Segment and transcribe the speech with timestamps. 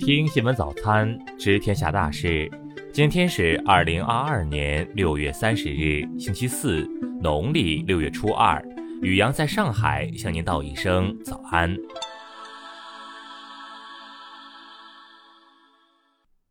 [0.00, 2.50] 听新闻早餐，知天下大事。
[2.90, 6.88] 今天是二零二二年六月三十日，星期四，
[7.20, 8.64] 农历六月初二。
[9.02, 11.76] 宇阳在上海向您道一声早安。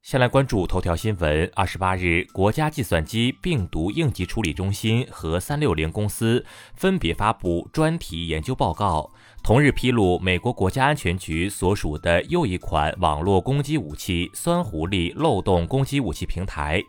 [0.10, 1.52] 先来关注头条新闻。
[1.54, 6.43] 二十八日，国家计算机病毒应急处理中心和三六零公司
[6.74, 9.11] 分别发布专题研究报告。
[9.43, 16.83] 同日披露，美国国家安全局所属的又一款网络攻击武器——酸狐狸漏洞攻击武器平台。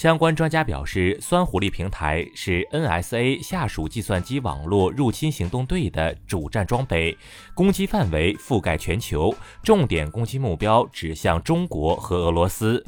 [0.00, 7.14] 相关专家表示，酸狐狸平台是 NSA 下属计算机网络入侵行动队的主战装备，
[7.54, 12.82] 攻击范围覆盖全球，重点攻击目标指向中国和俄罗斯。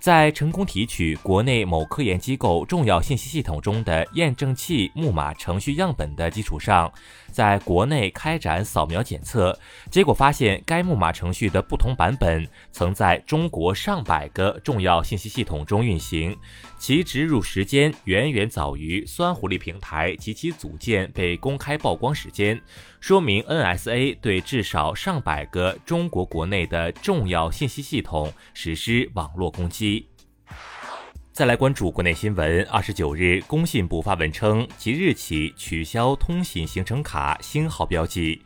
[0.00, 6.90] 在成功提取国内某科研机构重要信息系统中的验证器木马程序样本的基础上，
[7.32, 9.58] 在国内开展扫描检测，
[9.90, 16.36] 结果发现该木马程序的不同版本曾在中国上百个重要信息系统中运行，
[16.78, 22.60] 其植入时间远远早于酸狐狸平台及其组件被公开曝光时间，
[23.00, 30.08] 说明 NSA 对至少上百个中国国内的重要信息系统实施网络攻击。
[31.32, 32.66] 再来关注国内新闻。
[32.68, 38.42] 二十九日，工信部发文称，即日起取消通信行程卡星号标记。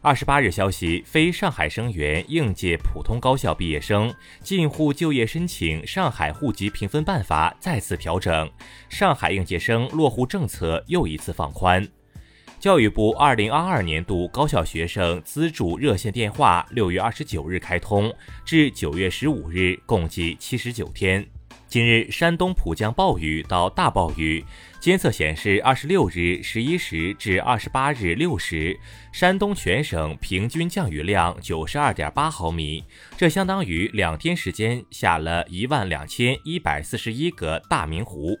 [0.00, 8.48] 二十八日消息，非上海生源应届普通高校毕业生进沪就业申请上海户籍评分办法再次调整，
[8.88, 11.84] 上海应届生落户政策又一次放宽。
[12.60, 18.12] 教育部二零二二年度高校学生资助热线电话六月二十九日开通，
[18.44, 21.24] 至九月十五日共计七十九天。
[21.68, 24.44] 近日，山东普降暴雨到大暴雨，
[24.80, 28.76] 监测显示，二十六日十一时至二十八日六时，
[29.12, 32.82] 山东全省平均降雨量九十二点八毫米，
[33.16, 38.36] 这相当于两天时间下了一万两千一百四十一个大明湖。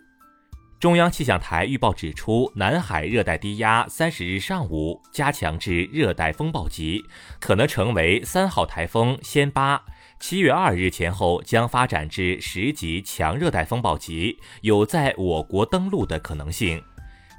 [0.80, 7.04] 中央气象台预报指出，南海热带低压三十日上午加强至热带风暴级，
[7.40, 9.82] 可能成为三号台风“暹巴”。
[10.20, 16.80] 七月二日前后将发展至十级强热带风暴级，有在我国登陆的可能性。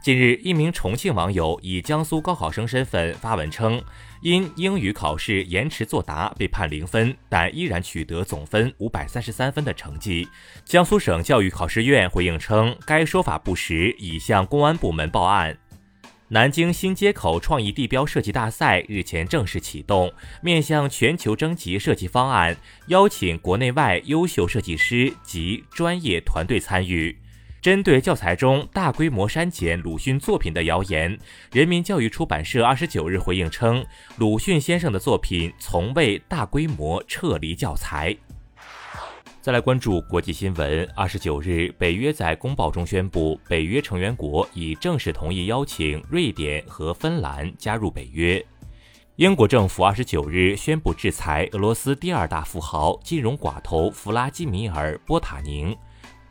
[0.01, 3.81] 近日，一名重庆网友以江苏高考生身份发文称，
[4.21, 10.27] 因英语考试延迟作答被判零分，但依然取得总分五百三十三分的成绩。
[10.65, 15.57] 江苏省教育考试院回应称，该说法不实，已向公安部门报案。
[16.31, 20.13] 南京新街口创意地标设计大赛日前正式启动，
[20.43, 22.55] 面向全球征集设计方案，
[22.87, 27.17] 邀请国内外优秀设计师及专业团队参与。
[27.61, 31.17] 针对教材中大规模删减鲁迅作品的谣言，
[31.51, 33.85] 人民教育出版社二十九日回应称，
[34.17, 38.15] 鲁迅先生的作品从未大规模撤离教材。
[39.41, 40.87] 再来关注国际新闻。
[40.95, 48.45] 二十九日，北约在公报中宣布，北约成员国已正式同意邀请瑞典和芬兰加入北约。
[49.17, 55.75] 英国政府二十九日宣布制裁俄罗斯第二大富豪、金融寡头弗拉基米尔·波塔宁。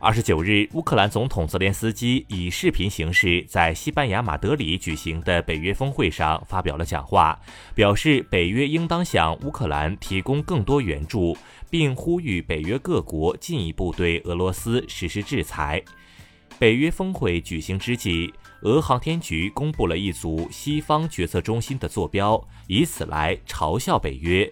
[0.01, 7.37] 二十九日，乌克兰总统泽连斯基以视频形式在西班牙马德里举行的北约峰会上发表了讲话，
[7.75, 11.37] 表示北约应当向乌克兰提供更多援助，
[11.69, 15.83] 并呼吁北约各国进一步对俄罗斯实施制裁。
[16.57, 24.49] 北约峰会举行之际，俄航天局公布了一组西方决策中心的坐标，以此来嘲笑北约。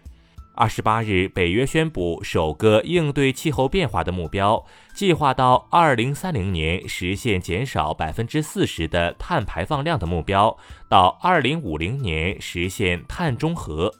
[0.57, 10.57] 二十八日，北约宣布首个应对气候变化的目标，计划到二零三零年实现减少百分之四十的碳排放量的目标，
[10.89, 13.93] 到二零五零年实现碳中和。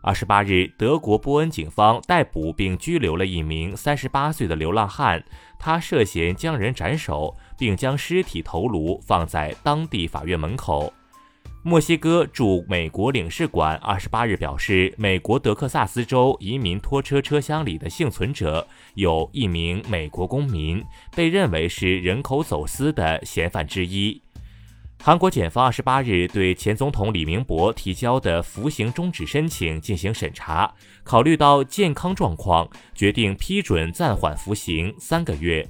[0.00, 5.22] 二十八日，德国波恩警方逮捕并拘留了一名三十八岁的流浪汉，
[5.58, 10.90] 他涉嫌将人斩首，并将尸体头颅放在当地法院门口。
[11.66, 20.84] 墨西哥驻美国领事馆二十八日表示，美国德克萨斯州移民拖车车厢里的幸存者有一名美国公民，
[21.16, 24.20] 被认为是人口走私的嫌犯之一。
[25.02, 30.70] 韩国检方二十八日对前总统李明博提交的服刑终止申请进行审查，
[31.02, 35.66] 考虑到健康状况，决定批准暂缓服刑三个月。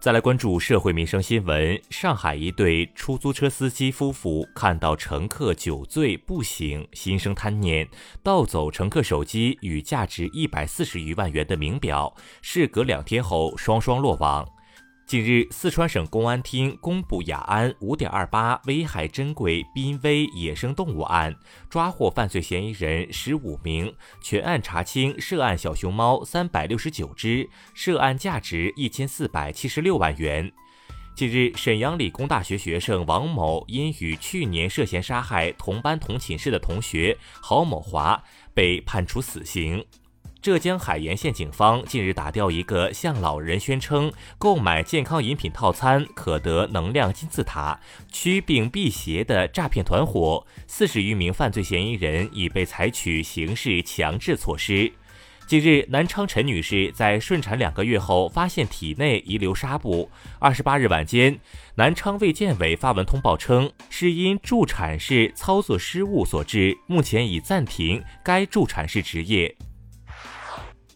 [0.00, 1.80] 再来关注社会民生新闻。
[1.90, 7.88] 上海一对出租车司机夫妇看到乘客酒醉不醒，心生贪念，
[8.22, 12.14] 盗走乘客手机与价值一百四十余万元的名表。
[12.40, 14.48] 事隔两天后，双双落网。
[15.08, 21.34] 近日，四川省公安厅公布雅安五点二八危害珍贵濒危野生动物案，
[21.70, 23.90] 抓获犯罪嫌疑人十五名，
[24.20, 30.52] 全案查清涉案小熊猫三百六十九只，涉案价值一千四百七十六万元。
[31.14, 38.22] 近日，沈阳理工大学学生王某因与去年涉嫌杀害同班同寝室的同学郝某华，
[38.52, 39.82] 被判处死刑。
[40.40, 47.78] 浙江海盐县警方近日打掉一个向老人宣称购买健康饮品套餐可得能量金字塔
[48.12, 54.92] 驱病辟邪的诈骗团伙，四十余名犯罪嫌疑人已被采取刑事强制措施。
[55.48, 60.08] 近日，南昌陈女士在顺产两个月后发现体内遗留纱布。
[60.38, 61.36] 二十八日晚间，
[61.74, 69.56] 南昌卫健委发文通报称，是因助产士操作失误所致，目前已暂停该助产士执业。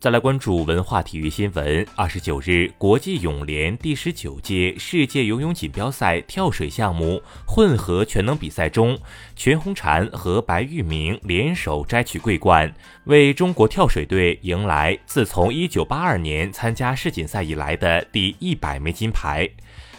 [0.02, 1.87] 再来关注文化体育新闻。
[1.94, 8.99] 二十九日，国际泳联第十九届世界游泳锦标赛跳水项目混合全能比赛中，
[9.37, 19.48] 全红婵和白玉明联手摘取桂冠，为中国跳水队迎来自从一九八二年参加世锦赛以来的第一百枚金牌。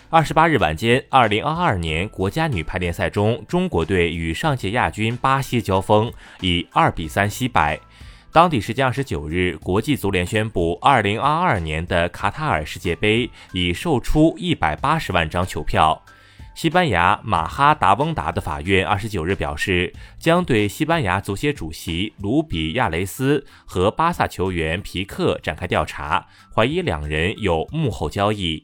[0.09, 6.11] 二十八日晚间，二零二二年国家女排联赛中，中国队与上届亚军巴西交锋，
[6.41, 7.79] 以二比三惜败。
[8.33, 16.03] 当地时间二十九日，国际足联宣布，二零二二年的卡塔尔世界杯已售出一百八十万张球票。
[16.55, 26.25] 西班牙马哈达翁达的法院二十九日表示，将对西班牙足协主席卢比亚雷斯和巴萨球员皮克展开调查，
[26.55, 28.63] 怀疑两人有幕后交易。